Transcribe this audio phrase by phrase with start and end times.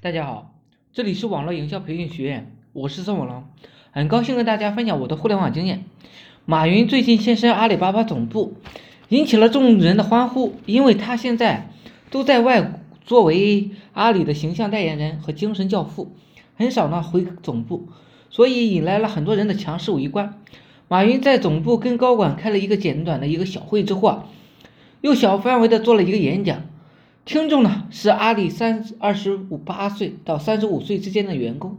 [0.00, 0.54] 大家好，
[0.92, 3.42] 这里是网络营销培训学院，我是宋文龙，
[3.90, 5.86] 很高兴跟大家分享我的互联网经验。
[6.44, 8.54] 马云最近现身阿里巴巴总部，
[9.08, 11.72] 引起了众人的欢呼，因为他现在
[12.12, 16.12] 都在外作为阿里的形象代言人和精神教父，
[16.54, 17.88] 很少呢回总部，
[18.30, 20.40] 所以引来了很多人的强势围观。
[20.86, 24.26] 马云在总部跟高管开了一个简短的一个小会之后，啊，
[25.00, 26.62] 又小范围的做了一个演讲。
[27.28, 31.76] 听众呢是阿里三二十五八岁到三十五岁之间的员工，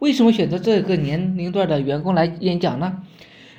[0.00, 3.00] 为什么选择这个年龄段的员工来演讲呢？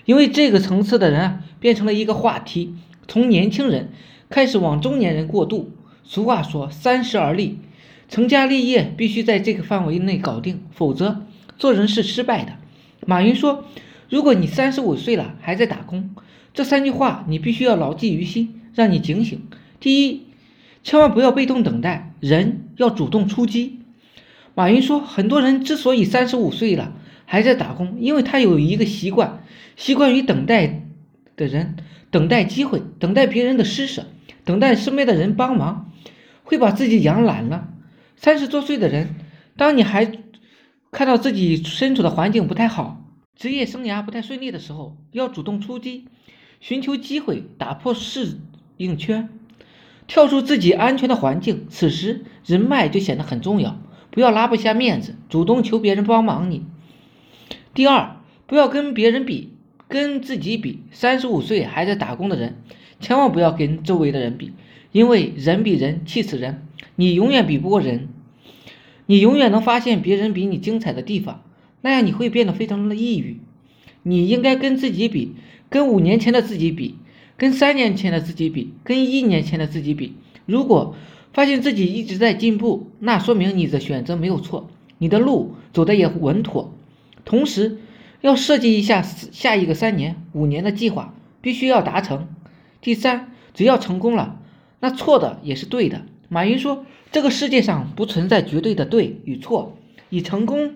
[0.04, 2.76] 因为这个层次的人啊变成了一个话题，
[3.08, 3.94] 从年轻人
[4.30, 5.72] 开始往中年人过渡。
[6.04, 7.60] 俗话说三十而立，
[8.10, 11.26] 成家立业必须在这个范围内搞定，否则
[11.58, 12.58] 做人是失败的。
[13.08, 13.64] 马云说，
[14.10, 16.10] 如果你三十五岁了还在打工，
[16.54, 19.42] 这三句话你必须要牢记于心，让你警醒。
[19.80, 20.28] 第一。
[20.90, 23.82] 千万不要被动等待，人要主动出击。
[24.56, 29.44] 马云说，很多人之所以三十五岁了还在打工，因为他有一个习惯，
[29.76, 30.88] 习惯于等待
[31.36, 31.76] 的人，
[32.10, 34.08] 等待机会，等待别人的施舍，
[34.44, 35.92] 等待身边的人帮忙，
[36.42, 37.70] 会把自己养懒了。
[38.16, 39.14] 三十多岁的人，
[39.58, 40.12] 当你还
[40.90, 46.08] 看到自己身处的环境不太好，职业生涯不太顺利的时候，要主动出击，
[46.60, 48.40] 寻求机会，打破适
[48.78, 49.30] 应圈。
[50.10, 53.80] 跳出自己安全的环境，此时人脉就显得很重要。
[54.10, 56.64] 不要拉不下面子，主动求别人帮忙你。
[57.76, 59.52] 第二，不要跟别人比，
[59.88, 60.80] 跟自己比。
[60.92, 62.58] 三十五岁还在打工的人，
[63.00, 64.52] 千万不要跟周围的人比，
[64.92, 66.66] 因为人比人气死人。
[66.96, 68.10] 你永远比不过人，
[69.06, 71.44] 你永远能发现别人比你精彩的地方，
[71.82, 73.42] 那样你会变得非常的抑郁。
[74.02, 75.36] 你应该跟自己比，
[75.70, 76.96] 跟五年前的自己比。
[77.40, 80.14] 跟三年前的自己比，跟一年前的自己比，
[80.46, 80.94] 如果
[81.32, 86.74] 发现自己一直在进步，那说明你的选择没有错，你的路走的也稳妥。
[87.24, 87.78] 同时，
[88.20, 92.28] 要设计一下下一个三年、五年的计划，必须要达成。
[92.82, 94.38] 第三，只要成功了，
[94.82, 96.02] 那错的也是对的。
[96.28, 99.78] 马云说：“这个世界上不存在绝对的对与错，
[100.10, 100.76] 以成功、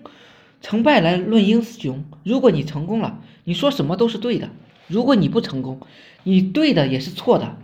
[0.62, 2.02] 成败来论英雄。
[2.24, 4.48] 如果你成功了，你说什么都是对的。”
[4.86, 5.80] 如果你不成功，
[6.22, 7.56] 你对的也是错的。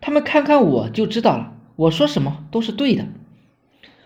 [0.00, 3.06] 他们看看我就知道了，我说什么都是对的。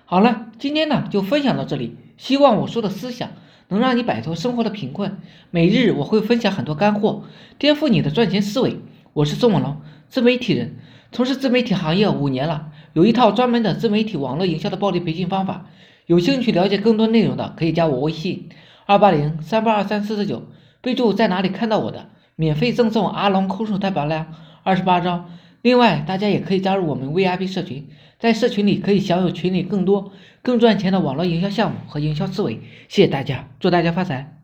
[0.05, 1.97] 好了，今天呢就分享到这里。
[2.17, 3.31] 希望我说的思想
[3.69, 5.19] 能让你摆脱生活的贫困。
[5.51, 7.25] 每日我会分享很多干货，
[7.59, 8.79] 颠覆你的赚钱思维。
[9.15, 10.77] 我是宋文龙，自媒体人，
[11.11, 15.67] 从事自媒体行业五年了，有一套专门的自媒体网络营销的暴力培训方法。
[16.07, 18.49] 有兴趣了解更多内容的，可以加我微信：
[18.87, 20.45] 二八零三八二三四四九，
[20.81, 22.09] 备注在哪里看到我的。
[22.37, 25.31] 免费赠送阿龙空手太保量二十八张，
[25.63, 27.89] 另外大家也可以加入我们 VIP 社群，
[28.19, 30.13] 在社群里可以享有群里更多
[30.43, 32.61] 更赚钱的网络营销项目和营销思维。
[32.89, 34.42] 谢谢大家，祝大家发财！